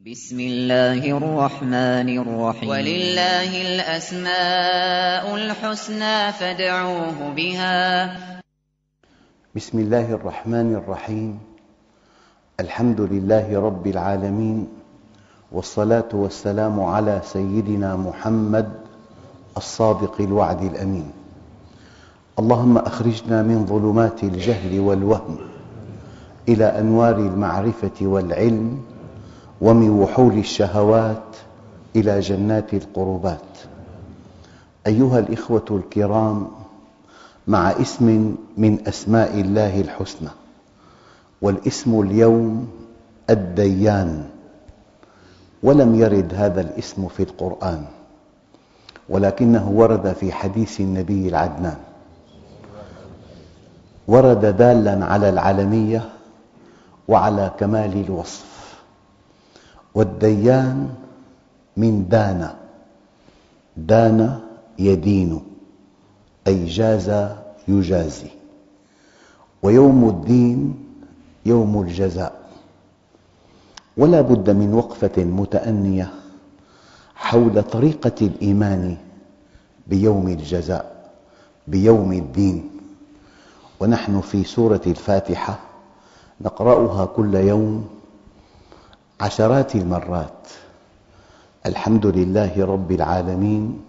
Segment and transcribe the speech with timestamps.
[0.00, 2.68] بسم الله الرحمن الرحيم.
[2.68, 8.16] ولله الأسماء الحسنى فادعوه بها.
[9.52, 11.38] بسم الله الرحمن الرحيم.
[12.60, 14.68] الحمد لله رب العالمين.
[15.52, 18.68] والصلاة والسلام على سيدنا محمد
[19.56, 21.12] الصادق الوعد الأمين.
[22.38, 25.36] اللهم أخرجنا من ظلمات الجهل والوهم
[26.48, 28.89] إلى أنوار المعرفة والعلم
[29.60, 31.22] ومن وحول الشهوات
[31.96, 33.38] إلى جنات القربات.
[34.86, 36.48] أيها الإخوة الكرام
[37.48, 40.28] مع اسم من أسماء الله الحسنى
[41.42, 42.68] والاسم اليوم
[43.30, 44.28] الديان
[45.62, 47.84] ولم يرد هذا الاسم في القرآن
[49.08, 51.76] ولكنه ورد في حديث النبي العدنان.
[54.08, 56.08] ورد دالا على العلمية
[57.08, 58.49] وعلى كمال الوصف.
[59.94, 60.88] والديان
[61.76, 62.50] من دان
[63.76, 64.40] دان
[64.78, 65.40] يدين
[66.46, 67.28] أي جاز
[67.68, 68.30] يجازي.
[69.62, 70.84] ويوم الدين
[71.46, 72.40] يوم الجزاء.
[73.96, 76.10] ولا بد من وقفة متأنية
[77.14, 78.96] حول طريقة الإيمان
[79.86, 81.10] بيوم الجزاء
[81.68, 82.70] بيوم الدين.
[83.80, 85.60] ونحن في سورة الفاتحة
[86.40, 87.99] نقرأها كل يوم
[89.20, 90.48] عشرات المرات.
[91.66, 93.80] الحمد لله رب العالمين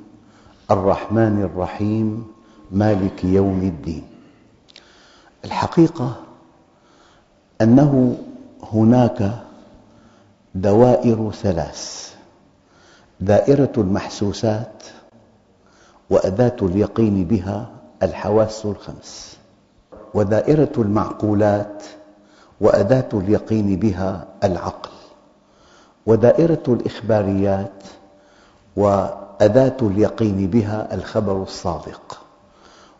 [0.72, 2.28] الرحمن الرحيم
[2.72, 4.04] مالك يوم الدين.
[5.46, 6.16] الحقيقة
[7.62, 8.18] أنه
[8.74, 9.40] هناك
[10.56, 12.14] دوائر ثلاث
[13.20, 14.84] دائرة المحسوسات
[16.10, 17.70] وأداة اليقين بها
[18.04, 19.38] الحواس الخمس.
[20.14, 21.84] ودائرة المعقولات
[22.62, 25.01] وأداة اليقين بها العقل.
[26.06, 27.84] ودائرة الإخباريات
[28.76, 32.22] وأداة اليقين بها الخبر الصادق.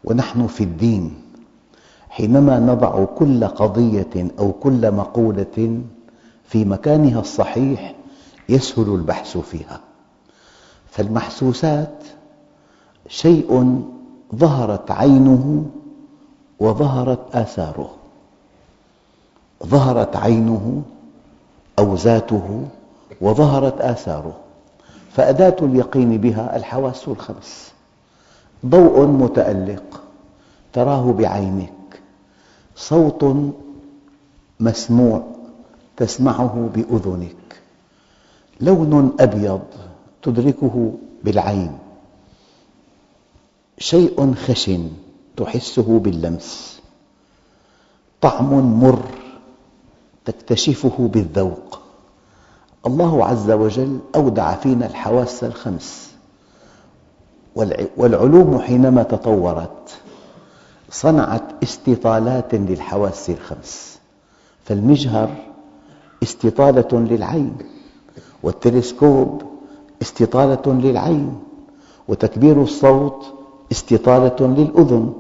[0.04, 1.22] ونحن في الدين
[2.10, 5.82] حينما نضع كل قضية أو كل مقولة
[6.46, 7.96] في مكانها الصحيح
[8.50, 9.80] يسهل البحث فيها.
[10.90, 12.04] فالمحسوسات
[13.08, 13.82] شيء
[14.36, 15.66] ظهرت عينه
[16.60, 17.90] وظهرت آثاره.
[19.66, 20.82] ظهرت عينه
[21.80, 22.68] أو ذاته
[23.22, 24.38] وظهرت آثاره.
[25.12, 27.72] فأداة اليقين بها الحواس الخمس.
[28.66, 30.02] ضوء متألق
[30.74, 32.02] تراه بعينك.
[32.76, 33.36] صوت
[34.60, 35.24] مسموع
[35.98, 37.36] تسمعه بأذنك.
[38.62, 39.62] لون أبيض
[40.22, 40.94] تدركه
[41.24, 41.78] بالعين.
[43.78, 44.90] شيء خشن
[45.38, 46.82] تحسه باللمس.
[48.22, 49.06] طعم مر
[50.26, 51.81] تكتشفه بالذوق.
[52.88, 56.12] الله عز وجل أودع فينا الحواس الخمس.
[57.98, 59.90] والعلوم حينما تطورت
[60.90, 64.00] صنعت استطالات للحواس الخمس.
[64.66, 65.30] فالمجهر
[66.24, 67.58] استطالة للعين
[68.44, 69.42] والتلسكوب
[70.02, 71.40] استطالة للعين
[72.08, 73.26] وتكبير الصوت
[73.72, 75.14] استطالة للأذن.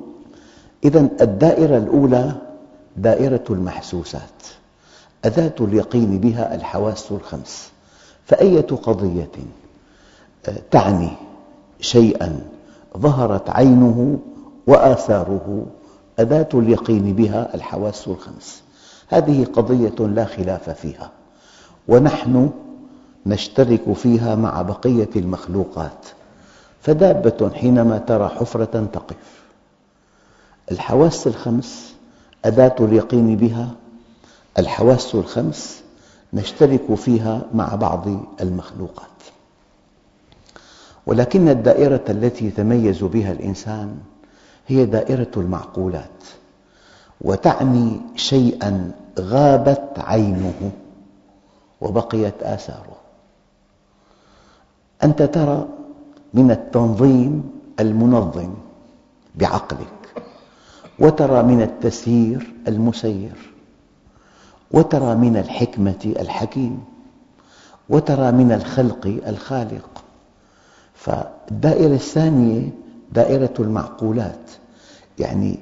[0.83, 2.31] إذا الدائرة الأولى
[2.97, 4.60] دائرة المحسوسات.
[5.25, 7.69] أداة اليقين بها الحواس الخمس.
[8.25, 9.31] فأية قضية
[10.45, 11.09] آه، تعني
[11.79, 12.39] شيئا
[12.97, 14.19] ظهرت عينه
[14.67, 15.65] وآثاره
[16.19, 18.61] أداة اليقين بها الحواس الخمس.
[19.07, 21.11] هذه قضية لا خلاف فيها
[21.87, 22.49] ونحن
[23.25, 26.05] نشترك فيها مع بقية المخلوقات.
[26.81, 29.41] فدابة حينما ترى حفرة تقف
[30.71, 31.95] الحواس الخمس
[32.45, 33.69] أداة اليقين بها
[34.59, 35.83] الحواس الخمس
[36.33, 38.07] نشترك فيها مع بعض
[38.41, 39.07] المخلوقات.
[41.05, 43.97] ولكن الدائرة التي يتميز بها الإنسان
[44.67, 46.23] هي دائرة المعقولات
[47.21, 50.71] وتعني شيئا غابت عينه
[51.81, 52.97] وبقيت آثاره.
[55.03, 55.67] أنت ترى
[56.33, 58.53] من التنظيم المنظم
[59.35, 60.23] بعقلك
[60.99, 63.50] وترى من التسيير المسير.
[64.73, 66.83] وترى من الحكمة الحكيم
[67.89, 70.03] وترى من الخلق الخالق.
[70.93, 72.69] فالدائرة الثانية
[73.11, 74.51] دائرة المعقولات
[75.19, 75.59] يعني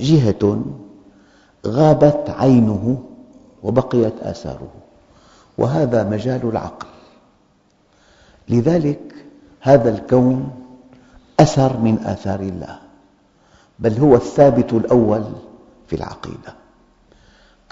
[0.00, 0.64] جهة
[1.66, 3.02] غابت عينه
[3.62, 4.70] وبقيت آثاره
[5.58, 6.86] وهذا مجال العقل.
[8.48, 9.14] لذلك
[9.60, 10.50] هذا الكون
[11.40, 12.78] أثر من آثار الله
[13.78, 15.24] بل هو الثابت الأول
[15.86, 16.59] في العقيدة.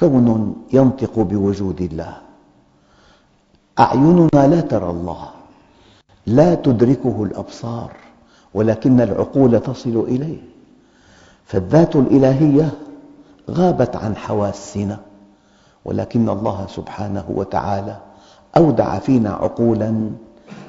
[0.01, 2.17] كون ينطق بوجود الله.
[3.79, 5.29] أعيننا لا ترى الله
[6.27, 7.93] لا تدركه الأبصار
[8.55, 10.39] ولكن العقول تصل إليه.
[11.45, 12.73] فالذات الإلهية
[13.51, 15.01] غابت عن حواسنا
[15.85, 17.97] ولكن الله سبحانه وتعالى
[18.57, 20.11] أودع فينا عقولا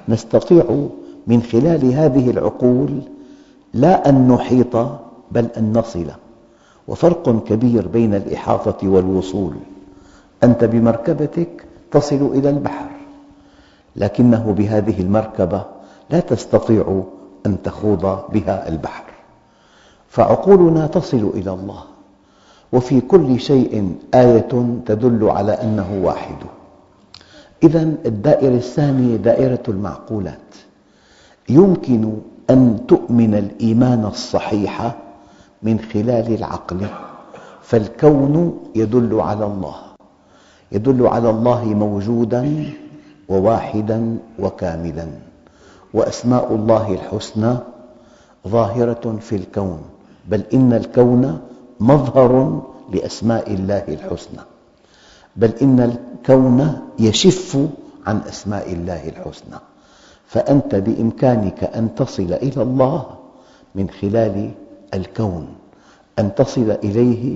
[0.10, 0.88] نستطيع
[1.28, 3.02] من خلال هذه العقول
[3.74, 4.76] لا أن نحيط
[5.32, 6.08] بل أن نصل.
[6.90, 9.54] وفرق كبير بين الإحاطة والوصول.
[10.44, 12.90] أنت بمركبتك تصل إلى البحر
[13.96, 15.66] لكنه بهذه المركبة
[16.10, 17.04] لا تستطيع
[17.46, 19.04] أن تخوض بها البحر.
[20.10, 21.84] فعقولنا تصل إلى الله
[22.74, 26.36] وفي كل شيء آية تدل على أنه واحد.
[27.64, 30.56] إذا الدائرة الثانية دائرة المعقولات.
[31.50, 32.14] يمكن
[32.50, 34.96] أن تؤمن الإيمان الصحيح
[35.64, 36.88] من خلال العقل.
[37.62, 39.76] فالكون يدل على الله.
[40.72, 42.74] يدل على الله موجودا
[43.30, 45.08] وواحدا وكاملا.
[45.94, 47.58] وأسماء الله الحسنى
[48.48, 49.82] ظاهرة في الكون.
[50.30, 51.40] بل إن الكون
[51.80, 52.62] مظهر
[52.94, 54.42] لأسماء الله الحسنى.
[55.36, 57.58] بل إن الكون يشف
[58.08, 59.60] عن أسماء الله الحسنى.
[60.28, 63.06] فأنت بإمكانك أن تصل إلى الله
[63.76, 64.52] من خلال
[64.94, 65.48] الكون
[66.20, 67.36] أن تصل إليه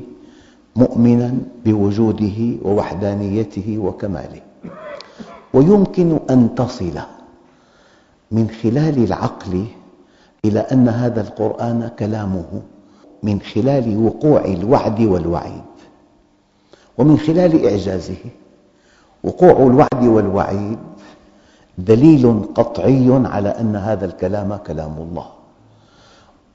[0.76, 1.34] مؤمنا
[1.66, 4.42] بوجوده ووحدانيته وكماله.
[5.54, 7.00] ويمكن أن تصل
[8.32, 9.66] من خلال العقل
[10.46, 12.62] إلى أن هذا القرآن كلامه
[13.24, 15.64] من خلال وقوع الوعد والوعيد
[16.98, 18.24] ومن خلال إعجازه
[19.24, 20.78] وقوع الوعد والوعيد
[21.78, 25.28] دليل قطعي على أن هذا الكلام كلام الله.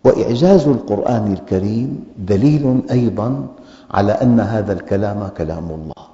[0.04, 3.46] وإعجاز القرآن الكريم دليل أيضا
[3.90, 6.04] على أن هذا الكلام كلام الله.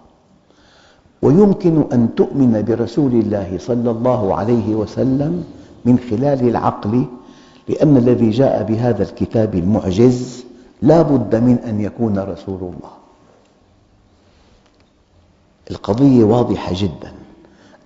[1.22, 5.44] ويمكن أن تؤمن برسول الله صلى الله عليه وسلم
[5.84, 7.04] من خلال العقل
[7.68, 10.44] لأن الذي جاء بهذا الكتاب المعجز
[10.82, 12.94] لا بد من أن يكون رسول الله.
[15.70, 17.12] القضية واضحة جدا.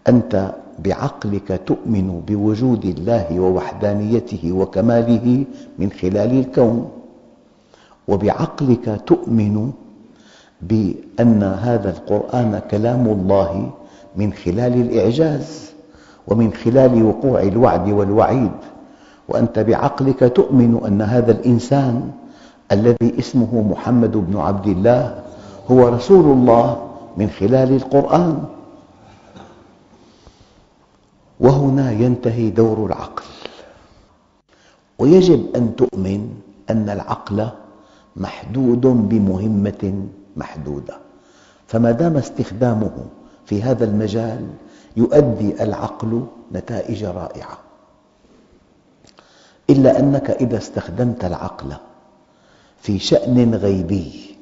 [0.09, 5.45] أنت بعقلك تؤمن بوجود الله ووحدانيته وكماله
[5.79, 6.89] من خلال الكون.
[8.09, 9.71] وبعقلك تؤمن
[10.63, 13.71] بأن هذا القرآن كلام الله
[14.17, 15.73] من خلال الإعجاز
[16.27, 18.57] ومن خلال وقوع الوعد والوعيد.
[19.29, 22.11] وأنت بعقلك تؤمن أن هذا الإنسان
[22.73, 25.15] الذي اسمه محمد بن عبد الله
[25.71, 26.77] هو رسول الله
[27.17, 28.58] من خلال القرآن.
[31.41, 33.25] وهنا ينتهي دور العقل.
[34.99, 36.35] ويجب أن تؤمن
[36.71, 37.49] أن العقل
[38.17, 40.99] محدود بمهمة محدودة.
[41.67, 43.07] فما دام استخدامه
[43.47, 44.47] في هذا المجال
[44.97, 47.59] يؤدي العقل نتائج رائعة.
[49.71, 51.73] إلا أنك إذا استخدمت العقل
[52.81, 54.37] في شأن غيبي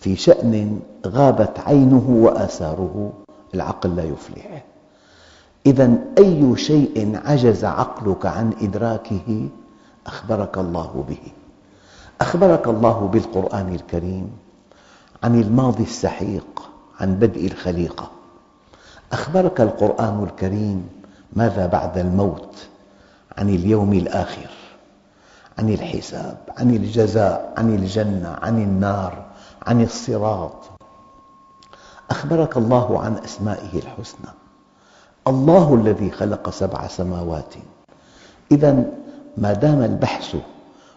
[0.00, 3.12] في شأن غابت عينه وآثاره
[3.54, 4.64] العقل لا يفلح.
[5.66, 9.48] إذا أي شيء عجز عقلك عن إدراكه
[10.06, 11.32] أخبرك الله به.
[12.20, 14.30] أخبرك الله بالقرآن الكريم
[15.22, 16.70] عن الماضي السحيق
[17.00, 18.10] عن بدء الخليقة.
[19.12, 20.88] أخبرك القرآن الكريم
[21.32, 22.66] ماذا بعد الموت؟
[23.38, 24.50] عن اليوم الآخر
[25.58, 29.24] عن الحساب عن الجزاء عن الجنة عن النار
[29.66, 30.70] عن الصراط.
[32.10, 34.39] أخبرك الله عن أسمائه الحسنى.
[35.28, 37.54] الله الذي خلق سبع سماوات.
[38.52, 38.84] إذا
[39.36, 40.36] ما دام البحث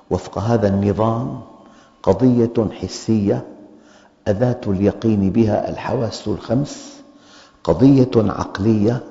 [0.10, 1.42] وفق هذا النظام
[2.04, 3.44] قضية حسية
[4.28, 6.94] أداة اليقين بها الحواس الخمس
[7.64, 9.04] قضية عقلية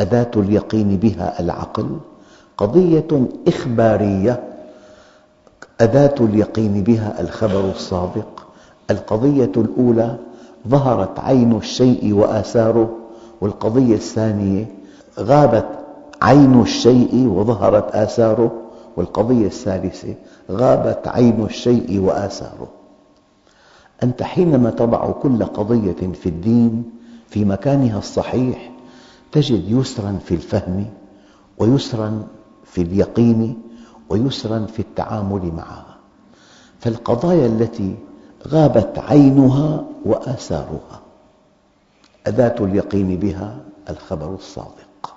[0.00, 1.98] أداة اليقين بها العقل
[2.58, 4.42] قضية إخبارية
[5.80, 8.46] أداة اليقين بها الخبر الصادق
[8.90, 10.16] القضية الأولى
[10.68, 13.05] ظهرت عين الشيء وآثاره
[13.40, 14.66] والقضية الثانية
[15.18, 15.68] غابت
[16.22, 18.52] عين الشيء وظهرت آثاره
[18.96, 20.14] والقضية الثالثة
[20.50, 22.68] غابت عين الشيء وآثاره.
[24.02, 26.84] أنت حينما تضع كل قضية في الدين
[27.28, 28.70] في مكانها الصحيح
[29.32, 30.86] تجد يسرا في الفهم
[31.58, 32.26] ويسرا
[32.64, 33.58] في اليقين
[34.10, 35.96] ويسرا في التعامل معها.
[36.80, 37.94] فالقضايا التي
[38.48, 41.05] غابت عينها وآثارها.
[42.26, 43.56] أداة اليقين بها
[43.90, 45.14] الخبر الصادق.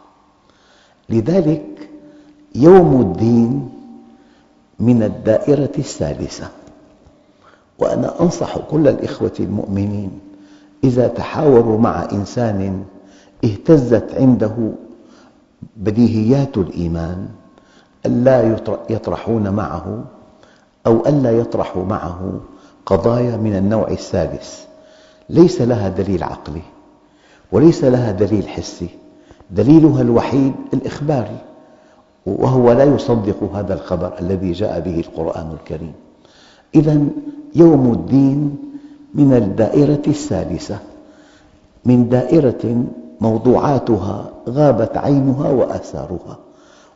[1.09, 1.89] لذلك
[2.55, 3.69] يوم الدين
[4.79, 6.49] من الدائرة الثالثة
[7.79, 10.19] وأنا أنصح كل الإخوة المؤمنين
[10.83, 12.83] إذا تحاوروا مع إنسان
[13.45, 14.71] اهتزت عنده
[15.77, 17.27] بديهيات الإيمان
[18.05, 18.57] ألا
[18.89, 20.03] يطرحون معه
[20.87, 22.39] أو ألا يطرحوا معه
[22.85, 24.65] قضايا من النوع الثالث
[25.29, 26.61] ليس لها دليل عقلي.
[27.51, 28.89] وليس لها دليل حسي.
[29.51, 31.37] دليلها الوحيد الإخباري
[32.25, 35.93] وهو لا يصدق هذا الخبر الذي جاء به القرآن الكريم.
[36.75, 37.05] إذا
[37.55, 38.57] يوم الدين
[39.13, 40.79] من الدائرة الثالثة
[41.85, 42.83] من دائرة
[43.21, 46.37] موضوعاتها غابت عينها وآثارها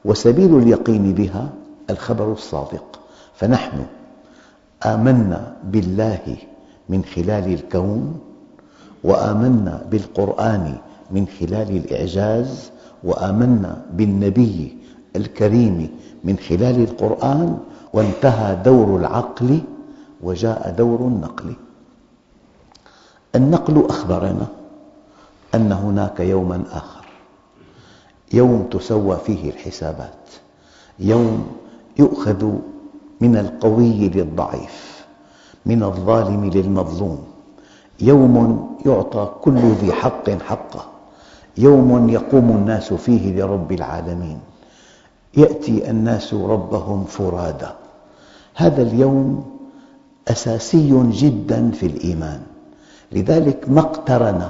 [0.06, 1.50] وسبيل اليقين بها
[1.90, 3.00] الخبر الصادق.
[3.36, 3.86] فنحن
[4.86, 6.38] آمنا بالله
[6.90, 8.20] من خلال الكون
[9.04, 10.78] وآمنا بالقرآن
[11.12, 12.72] من خلال الإعجاز
[13.04, 14.78] وآمنا بالنبي
[15.16, 15.90] الكريم
[16.24, 17.58] من خلال القرآن
[17.94, 19.62] وانتهى دور العقل
[20.24, 21.54] وجاء دور النقل.
[23.36, 24.48] النقل أخبرنا
[25.56, 27.06] أن هناك يوما آخر
[28.34, 30.30] يوم تسوى فيه الحسابات
[31.00, 31.48] يوم
[32.00, 32.52] يؤخذ
[33.22, 35.06] من القوي للضعيف
[35.66, 37.33] من الظالم للمظلوم.
[38.02, 38.36] يوم
[38.86, 40.86] يعطى كل ذي حق حقه.
[41.58, 44.40] يوم يقوم الناس فيه لرب العالمين.
[45.38, 47.72] يأتي الناس ربهم فرادى
[48.56, 49.46] هذا اليوم
[50.28, 52.42] أساسي جدا في الإيمان.
[53.12, 54.50] لذلك ما اقترن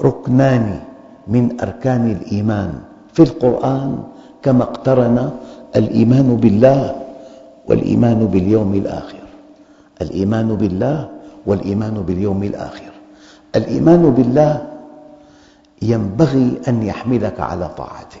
[0.00, 0.80] ركنان
[1.28, 2.72] من أركان الإيمان
[3.12, 4.02] في القرآن
[4.42, 5.30] كما اقترن
[5.76, 7.02] الإيمان بالله
[7.68, 9.24] والإيمان باليوم الآخر.
[10.02, 11.08] الإيمان بالله
[11.46, 12.92] والإيمان باليوم الآخر.
[13.56, 14.66] الإيمان بالله
[15.82, 18.20] ينبغي أن يحملك على طاعته.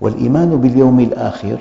[0.00, 1.58] والإيمان باليوم الآخر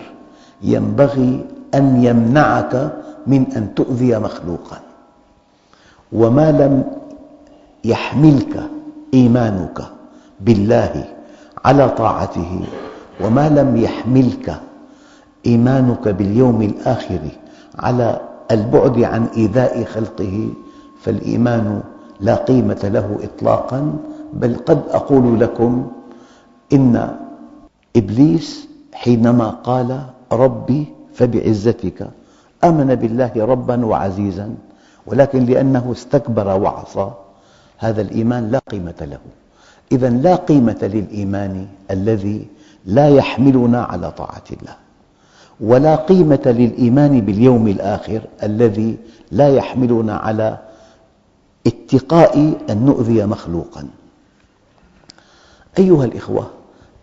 [0.62, 1.46] ينبغي
[1.76, 2.94] أن يمنعك
[3.28, 4.80] من أن تؤذي مخلوقا.
[6.12, 6.84] وما لم
[7.86, 8.64] يحملك
[9.14, 9.80] إيمانك
[10.40, 11.06] بالله
[11.66, 12.66] على طاعته
[13.22, 14.60] وما لم يحملك
[15.46, 17.20] إيمانك باليوم الآخر
[17.80, 18.20] على
[18.52, 20.50] البعد عن إيذاء خلقه
[21.02, 21.82] فالإيمان
[22.20, 23.94] لا قيمة له إطلاقا
[24.34, 25.88] بل قد أقول لكم
[26.74, 27.18] إن
[27.96, 30.02] إبليس حينما قال
[30.32, 32.08] ربي فبعزتك
[32.64, 34.56] آمن بالله ربا وعزيزا
[35.06, 37.12] ولكن لأنه استكبر وعصى
[37.78, 39.20] هذا الإيمان لا قيمة له.
[39.92, 42.48] إذا لا قيمة للإيمان الذي
[42.86, 44.76] لا يحملنا على طاعة الله.
[45.60, 48.98] ولا قيمة للإيمان باليوم الآخر الذي
[49.32, 50.58] لا يحملنا على
[51.68, 53.88] اتقاء أن نؤذي مخلوقا.
[55.80, 56.50] أيها الإخوة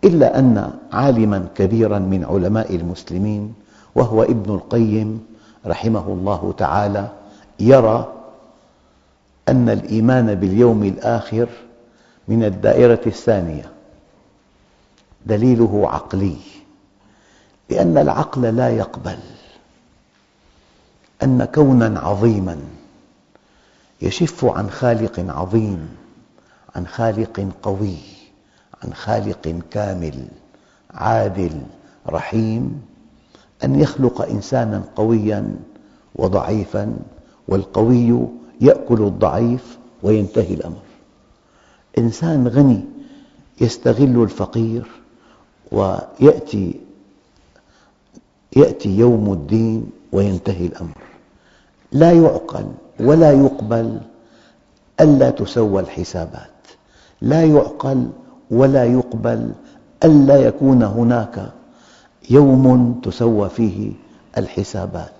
[0.03, 3.53] إلا أن عالما كبيرا من علماء المسلمين
[3.95, 5.25] وهو ابن القيم
[5.65, 7.07] رحمه الله تعالى
[7.59, 8.13] يرى
[9.49, 11.47] أن الإيمان باليوم الآخر
[12.27, 13.71] من الدائرة الثانية
[15.25, 16.35] دليله عقلي.
[17.69, 19.17] لأن العقل لا يقبل
[21.23, 22.57] أن كونا عظيما
[24.01, 25.89] يشف عن خالق عظيم
[26.75, 27.97] عن خالق قوي
[28.83, 30.27] عن خالق كامل
[30.93, 31.61] عادل
[32.09, 32.81] رحيم
[33.63, 35.55] أن يخلق إنسانا قويا
[36.15, 36.97] وضعيفا
[37.47, 38.27] والقوي
[38.61, 40.81] يأكل الضعيف وينتهي الأمر.
[41.97, 42.85] إنسان غني
[43.61, 44.87] يستغل الفقير
[45.71, 46.81] ويأتي
[48.55, 50.97] يأتي يوم الدين وينتهي الأمر.
[51.91, 52.65] لا يعقل
[52.99, 53.99] ولا يقبل
[55.01, 56.51] ألا تسوى الحسابات.
[57.21, 58.09] لا يعقل
[58.51, 59.51] ولا يقبل
[60.03, 61.51] ألا يكون هناك
[62.29, 63.91] يوم تسوى فيه
[64.37, 65.13] الحسابات.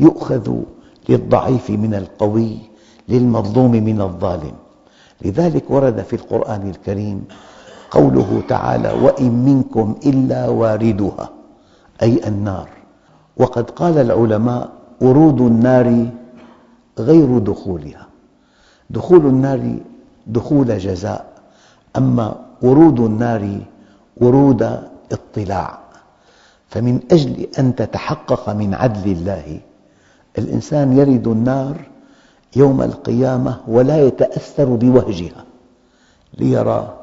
[0.00, 0.54] يؤخذ
[1.08, 2.58] للضعيف من القوي
[3.08, 4.54] للمظلوم من الظالم.
[5.22, 7.24] لذلك ورد في القرآن الكريم
[7.90, 11.30] قوله تعالى وإن منكم إلا واردها.
[12.02, 12.81] أي النار.
[13.36, 14.70] وقد قال العلماء
[15.00, 16.06] ورود النار
[16.98, 18.06] غير دخولها.
[18.90, 19.76] دخول النار
[20.26, 21.32] دخول جزاء
[21.96, 23.58] أما ورود النار
[24.16, 24.62] ورود
[25.12, 25.78] اطلاع.
[26.68, 29.60] فمن أجل أن تتحقق من عدل الله
[30.38, 31.76] الإنسان يرد النار
[32.56, 35.44] يوم القيامة ولا يتأثر بوهجها
[36.38, 36.98] ليرى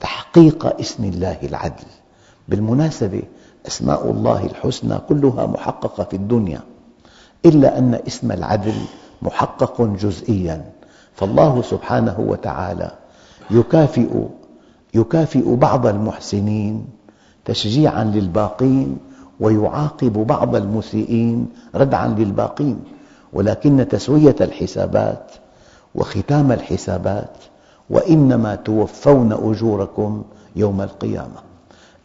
[0.00, 1.86] تحقيق اسم الله العدل.
[2.48, 3.22] بالمناسبة
[3.66, 6.60] أسماء الله الحسنى كلها محققة في الدنيا
[7.46, 8.74] إلا أن اسم العدل
[9.22, 10.64] محقق جزئيا.
[11.14, 12.90] فالله سبحانه وتعالى
[13.50, 14.08] يكافئ
[14.94, 16.84] يكافئ بعض المحسنين
[17.44, 18.98] تشجيعا للباقين
[19.40, 22.78] ويعاقب بعض المسيئين ردعا للباقين.
[23.32, 25.32] ولكن تسوية الحسابات
[25.94, 27.30] وختام الحسابات
[27.90, 30.22] وإنما توفون أجوركم
[30.56, 31.40] يوم القيامة.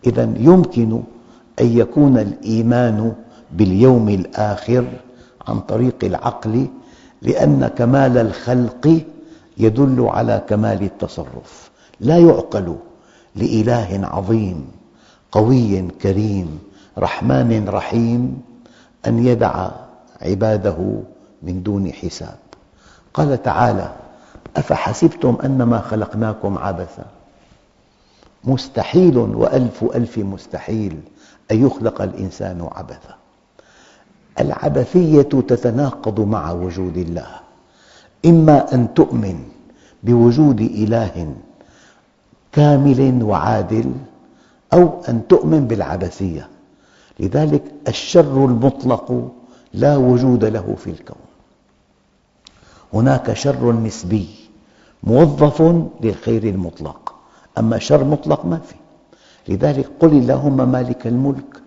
[0.05, 1.01] إذا يمكن
[1.59, 3.13] أن يكون الإيمان
[3.51, 4.85] باليوم الآخر
[5.47, 6.67] عن طريق العقل
[7.21, 9.01] لأن كمال الخلق
[9.57, 11.71] يدل على كمال التصرف.
[11.99, 12.75] لا يعقل
[13.35, 14.67] لإله عظيم
[15.31, 16.59] قوي كريم
[16.97, 18.41] رحمن رحيم
[19.07, 19.69] أن يدع
[20.21, 21.01] عباده
[21.43, 22.37] من دون حساب.
[23.13, 23.91] قال تعالى
[24.57, 27.05] أفحسبتم أنما خلقناكم عبثا؟
[28.43, 30.99] مستحيل وألف ألف مستحيل.
[31.51, 33.15] أن يخلق الإنسان عبثا.
[34.39, 37.39] العبثية تتناقض مع وجود الله.
[38.25, 39.43] إما أن تؤمن
[40.03, 41.33] بوجود إله
[42.51, 43.91] كامل وعادل
[44.73, 46.47] أو أن تؤمن بالعبثية.
[47.19, 49.31] لذلك الشر المطلق
[49.73, 51.17] لا وجود له في الكون.
[52.93, 54.27] هناك شر نسبي
[55.03, 55.61] موظف
[56.01, 57.15] للخير المطلق.
[57.57, 58.75] أما شر مطلق ما في.
[59.47, 61.61] لذلك قل اللهم مالك الملك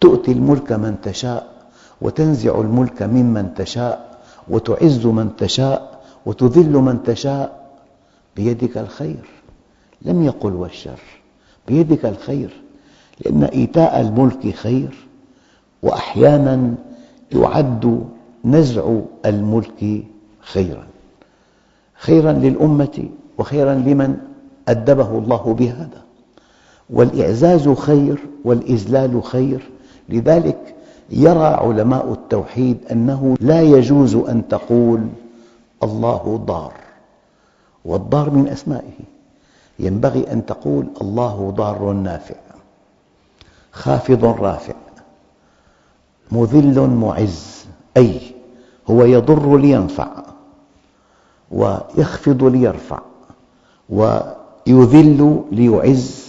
[0.00, 1.52] تؤتي الملك من تشاء
[2.00, 7.60] وتنزع الملك ممن تشاء وتعز من تشاء وتذل من تشاء.
[8.36, 9.28] بيدك الخير.
[10.02, 11.00] لم يقل والشر.
[11.68, 12.62] بيدك الخير.
[13.24, 15.06] لأن إيتاء الملك خير
[15.82, 16.74] وأحيانا
[17.32, 18.06] يعد
[18.44, 20.04] نزع الملك
[20.40, 20.86] خيرا.
[21.94, 23.08] خيرا للأمة
[23.38, 24.16] وخيرا لمن
[24.68, 26.02] أدبه الله بهذا.
[26.92, 29.70] والإعزاز خير والإذلال خير.
[30.08, 30.74] لذلك
[31.10, 35.00] يرى علماء التوحيد أنه لا يجوز أن تقول
[35.82, 36.72] الله ضار
[37.84, 39.10] والضار من أسمائه.
[39.78, 42.34] ينبغي أن تقول الله ضار نافع
[43.72, 44.74] خافض رافع
[46.32, 47.64] مذل معز
[47.96, 48.20] أي
[48.90, 50.08] هو يضر لينفع
[51.50, 52.98] ويخفض ليرفع
[53.90, 56.19] ويذل ليعز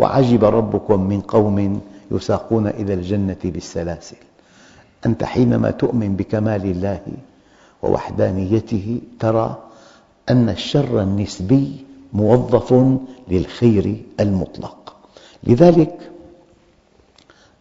[0.00, 1.80] وعجب ربكم من قوم
[2.10, 4.16] يساقون إلى الجنة بالسلاسل.
[5.06, 7.00] أنت حينما تؤمن بكمال الله
[7.82, 9.58] ووحدانيته ترى
[10.30, 12.98] أن الشر النسبي موظف
[13.28, 14.96] للخير المطلق.
[15.44, 16.10] لذلك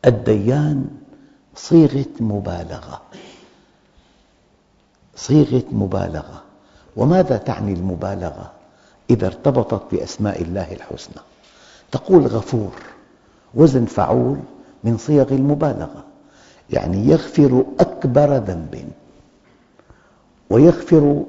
[0.05, 0.87] الديان
[1.55, 3.01] صيغة مبالغة.
[5.15, 6.43] صيغة مبالغة.
[6.95, 8.51] وماذا تعني المبالغة؟
[9.09, 11.28] إذا ارتبطت بأسماء الله الحسنى.
[11.91, 12.71] تقول غفور
[13.55, 14.37] وزن فعول
[14.83, 16.03] من صيغ المبالغة
[16.69, 18.89] يعني يغفر أكبر ذنب
[20.49, 21.23] ويغفر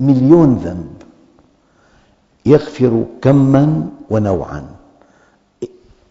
[0.00, 1.02] مليون ذنب
[2.46, 4.64] يغفر كما ونوعا.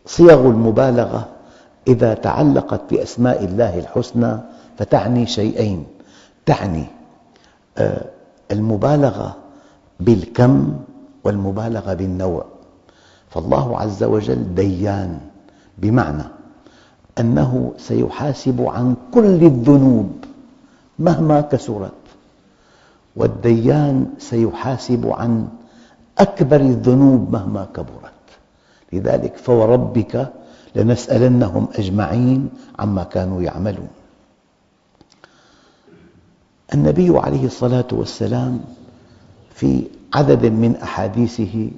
[0.05, 1.29] صيغ المبالغة
[1.87, 4.37] إذا تعلقت بأسماء الله الحسنى
[4.77, 5.85] فتعني شيئين.
[6.45, 6.85] تعني
[7.77, 8.05] آه،
[8.51, 9.35] المبالغة
[9.99, 10.79] بالكم
[11.23, 12.45] والمبالغة بالنوع.
[13.33, 15.19] فالله عز وجل ديان
[15.77, 16.23] بمعنى
[17.19, 20.11] أنه سيحاسب عن كل الذنوب
[20.99, 21.91] مهما كثرت
[23.15, 25.47] والديان سيحاسب عن
[26.17, 28.11] أكبر الذنوب مهما كبرت.
[28.93, 30.29] لذلك فوربك
[30.75, 33.87] لنسألنهم أجمعين عما كانوا يعملون.
[36.73, 38.61] النبي عليه الصلاة والسلام
[39.53, 41.69] في عدد من أحاديثه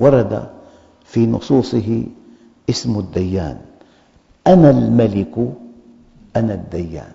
[0.00, 0.53] ورد
[1.04, 2.04] في نصوصه
[2.70, 3.58] اسم الديان.
[4.46, 5.52] أنا الملك
[6.36, 7.12] أنا الديان.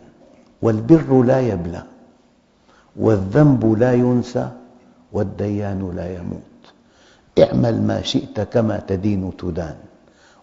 [0.61, 1.83] والبر لا يبلى
[2.95, 4.49] والذنب لا ينسى
[5.13, 6.61] والديان لا يموت.
[7.39, 9.75] اعمل ما شئت كما تدين تدان.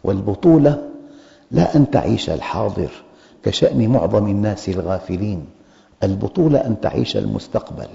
[0.04, 0.88] والبطولة
[1.50, 2.90] لا أن تعيش الحاضر
[3.42, 5.44] كشأن معظم الناس الغافلين.
[6.02, 7.88] البطولة أن تعيش المستقبل.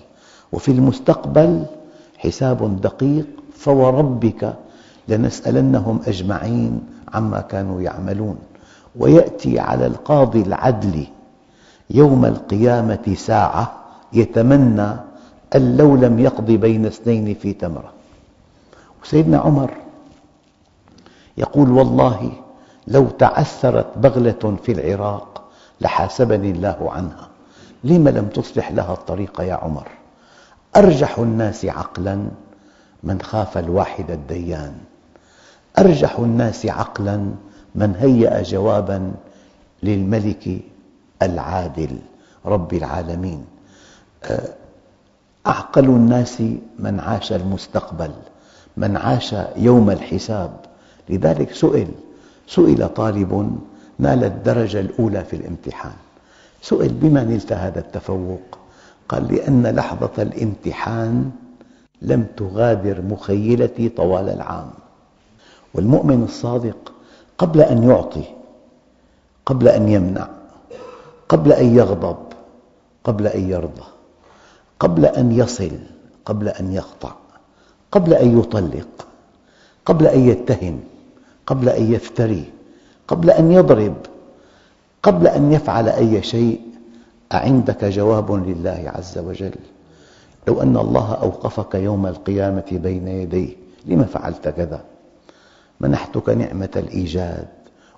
[0.52, 1.66] وفي المستقبل
[2.18, 4.56] حساب دقيق فوربك
[5.12, 6.82] لنسألنهم أجمعين
[7.14, 8.38] عما كانوا يعملون.
[8.96, 11.08] ويأتي على القاضي العدل
[11.90, 13.74] يوم القيامة ساعة
[14.14, 14.92] يتمنى
[15.56, 17.92] أن لو لم يقض بين اثنين في تمرة.
[19.04, 19.72] وسيدنا عمر
[21.38, 22.32] يقول والله
[22.88, 25.44] لو تعثرت بغلة في العراق
[25.82, 27.28] لحاسبني الله عنها.
[27.84, 29.88] لم لم تصلح لها الطريق يا عمر؟
[30.76, 32.26] أرجح الناس عقلا
[33.04, 34.74] من خاف الواحد الديان.
[35.80, 37.32] أرجح الناس عقلا
[37.76, 39.12] من هيأ جوابا
[39.84, 40.60] للملك
[41.22, 41.98] العادل
[42.46, 43.46] رب العالمين.
[45.48, 46.42] أعقل الناس
[46.80, 48.12] من عاش المستقبل
[48.78, 50.52] من عاش يوم الحساب.
[51.10, 51.88] لذلك سئل
[52.48, 53.60] سئل طالب
[54.00, 55.94] نال الدرجة الأولى في الامتحان.
[56.62, 58.42] سئل بما نلت هذا التفوق؟
[59.10, 61.32] قال لأن لحظة الامتحان
[62.02, 64.70] لم تغادر مخيلتي طوال العام.
[65.74, 66.92] والمؤمن الصادق
[67.38, 68.24] قبل أن يعطي
[69.46, 70.28] قبل أن يمنع
[71.30, 72.18] قبل أن يغضب
[73.04, 73.84] قبل أن يرضى
[74.80, 75.72] قبل أن يصل
[76.26, 77.12] قبل أن يقطع
[77.92, 78.88] قبل أن يطلق
[79.86, 80.80] قبل أن يتهم
[81.48, 82.46] قبل أن يفتري
[83.08, 83.96] قبل أن يضرب
[85.04, 86.62] قبل أن يفعل أي شيء
[87.34, 89.54] أعندك جواب لله عز وجل
[90.48, 93.56] لو أن الله أوقفك يوم القيامة بين يديه
[93.86, 94.82] لم فعلت كذا
[95.82, 97.48] منحتك نعمة الإيجاد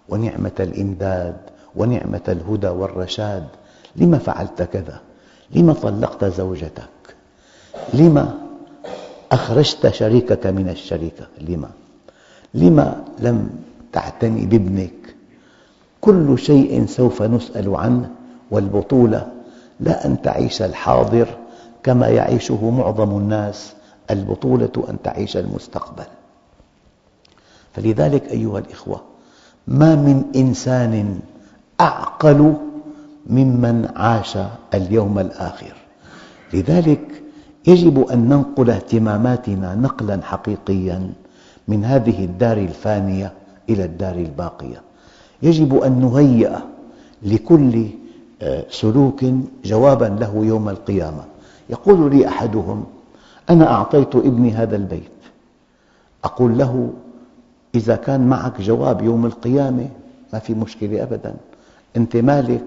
[0.09, 1.37] ونعمة الإمداد
[1.75, 3.47] ونعمة الهدى والرشاد.
[3.95, 5.01] لم فعلت كذا؟
[5.55, 7.15] لم طلقت زوجتك؟
[7.93, 8.33] لم
[9.31, 11.69] أخرجت شريكك من الشركة لم
[12.53, 13.49] لم لم
[13.93, 15.15] تعتني بابنك؟
[16.01, 18.09] كل شيء سوف نسأل عنه
[18.51, 19.27] والبطولة
[19.79, 21.27] لا أن تعيش الحاضر
[21.83, 23.73] كما يعيشه معظم الناس
[24.11, 26.05] البطولة أن تعيش المستقبل.
[27.73, 29.01] فلذلك أيها الإخوة
[29.67, 31.19] ما من إنسان
[31.81, 32.53] أعقل
[33.27, 34.37] ممن عاش
[34.73, 35.73] اليوم الآخر.
[36.53, 37.23] لذلك
[37.67, 41.13] يجب أن ننقل اهتماماتنا نقلا حقيقيا
[41.67, 43.33] من هذه الدار الفانية
[43.69, 44.81] إلى الدار الباقية.
[45.43, 46.51] يجب أن نهيئ
[47.23, 47.85] لكل
[48.41, 49.25] آه، سلوك
[49.65, 51.23] جوابا له يوم القيامة.
[51.69, 52.85] يقول لي أحدهم
[53.49, 55.11] أنا أعطيت ابني هذا البيت.
[56.23, 56.93] أقول له
[57.75, 59.87] إذا كان معك جواب يوم القيامة
[60.33, 61.33] ما في مشكلة أبدا.
[61.97, 62.65] أنت مالك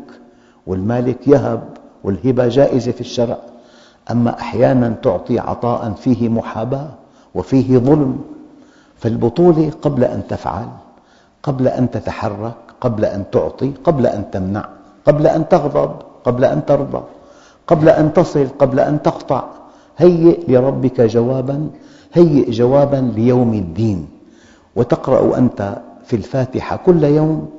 [0.66, 1.62] والمالك يهب
[2.04, 3.38] والهبة جائزة في الشرع.
[4.10, 6.90] أما أحيانا تعطي عطاء فيه محاباة
[7.34, 8.20] وفيه ظلم.
[8.98, 10.68] فالبطولة قبل أن تفعل
[11.42, 14.68] قبل أن تتحرك قبل أن تعطي قبل أن تمنع
[15.06, 15.90] قبل أن تغضب
[16.24, 17.02] قبل أن ترضى
[17.66, 19.44] قبل أن تصل قبل أن تقطع.
[19.96, 21.68] هيئ لربك جوابا
[22.12, 24.15] هيئ جوابا ليوم الدين.
[24.76, 27.50] وتقرأ أنت في الفاتحة كل يوم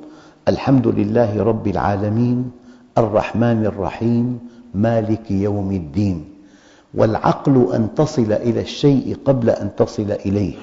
[0.48, 2.50] الحمد لله رب العالمين
[2.98, 4.38] الرحمن الرحيم
[4.74, 6.24] مالك يوم الدين.
[6.94, 10.54] والعقل أن تصل إلى الشيء قبل أن تصل إليه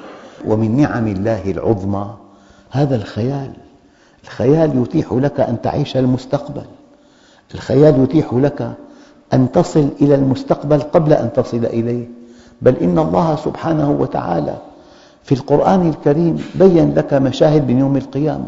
[0.48, 2.14] ومن نعم الله العظمى.
[2.72, 3.52] هذا الخيال
[4.24, 6.66] الخيال يتيح لك أن تعيش المستقبل.
[7.54, 8.72] الخيال يتيح لك
[9.34, 12.08] أن تصل إلى المستقبل قبل أن تصل إليه.
[12.62, 14.58] بل إن الله سبحانه وتعالى
[15.26, 18.48] في القرآن الكريم بين لك مشاهد من يوم القيامة.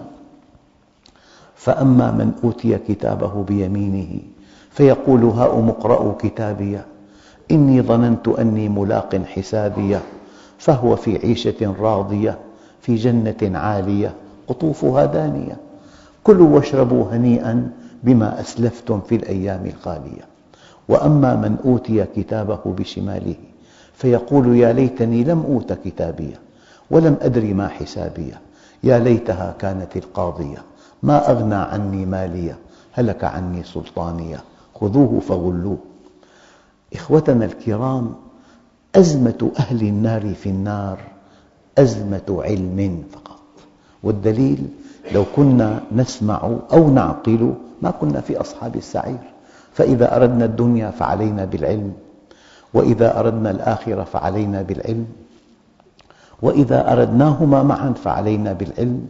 [1.55, 4.19] فأما من أوتي كتابه بيمينه
[4.71, 6.79] فيقول هاؤم اقرءوا كتابي.
[7.51, 10.01] إني ظننت أني ملاق حسابيه
[10.57, 12.37] فهو في عيشة راضية
[12.81, 14.13] في جنة عالية
[14.47, 15.57] قطوفها دانية.
[16.23, 17.71] كلوا واشربوا هنيئا
[18.03, 20.25] بما أسلفتم في الأيام الخالية.
[20.89, 23.35] وأما من أوتي كتابه بشماله
[23.93, 26.46] فيقول يا ليتني لم أوت كتابيه
[26.91, 28.41] ولم أدر ما حسابية.
[28.83, 30.57] يا ليتها كانت القاضية.
[31.03, 32.57] ما أغنى عني مالية.
[32.93, 34.43] هلك عني سلطانية.
[34.75, 35.77] خذوه فغلوه.
[36.93, 38.13] إخوتنا الكرام
[38.95, 40.99] أزمة أهل النار في النار
[41.77, 43.39] أزمة علم فقط.
[44.03, 44.67] والدليل
[45.13, 49.33] لو كنا نسمع أو نعقل ما كنا في أصحاب السعير.
[49.73, 51.93] فإذا أردنا الدنيا فعلينا بالعلم
[52.73, 55.05] وإذا أردنا الآخرة فعلينا بالعلم.
[56.41, 59.07] وإذا أردناهما معا فعلينا بالعلم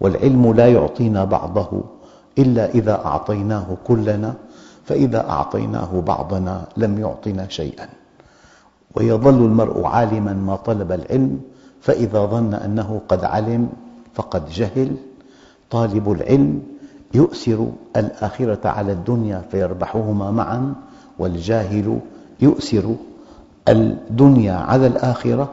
[0.00, 1.84] والعلم لا يعطينا بعضه
[2.38, 4.34] إلا إذا أعطيناه كلنا
[4.84, 7.88] فإذا أعطيناه بعضنا لم يعطنا شيئا.
[8.94, 11.40] ويظل المرء عالما ما طلب العلم
[11.80, 13.68] فإذا ظن أنه قد علم
[14.14, 14.96] فقد جهل.
[15.70, 16.62] طالب العلم
[17.14, 20.74] يؤثر الآخرة على الدنيا فيربحهما معا
[21.18, 21.98] والجاهل
[22.40, 22.94] يؤثر
[23.68, 25.52] الدنيا على الآخرة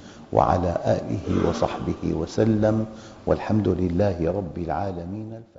[0.33, 2.85] وعلى آله وصحبه وسلم
[3.27, 5.50] والحمد لله رب العالمين.